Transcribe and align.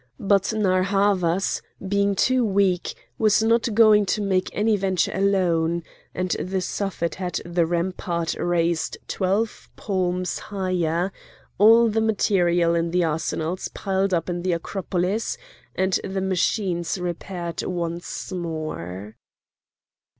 But 0.19 0.51
Narr' 0.51 0.81
Havas, 0.81 1.61
being 1.87 2.15
too 2.15 2.43
weak, 2.43 2.95
was 3.19 3.43
not 3.43 3.71
going 3.75 4.07
to 4.07 4.21
make 4.23 4.49
any 4.51 4.75
venture 4.75 5.11
alone; 5.13 5.83
and 6.15 6.31
the 6.39 6.59
Suffet 6.59 7.13
had 7.13 7.39
the 7.45 7.67
rampart 7.67 8.33
raised 8.39 8.97
twelve 9.07 9.69
palms 9.75 10.39
higher, 10.39 11.11
all 11.59 11.87
the 11.87 12.01
material 12.01 12.73
in 12.73 12.89
the 12.89 13.03
arsenals 13.03 13.67
piled 13.75 14.11
up 14.11 14.27
in 14.27 14.41
the 14.41 14.53
Acropolis, 14.53 15.37
and 15.75 15.99
the 16.03 16.19
machines 16.19 16.97
repaired 16.97 17.61
once 17.61 18.31
more. 18.31 19.17